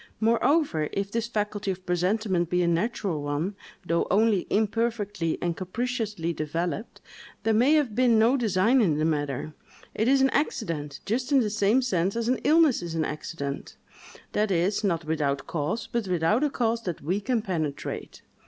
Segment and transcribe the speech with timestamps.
[0.19, 3.55] Moreover, if this faculty of presentiment be a natural one,
[3.85, 7.01] though only imperfectly and capriciously developed,
[7.43, 9.53] there may have been no design in the matter:
[9.93, 13.77] it is an accident, just in the same sense as an illness is an accident;
[14.31, 18.23] that is, not without cause, but without a cause that we can penetrate.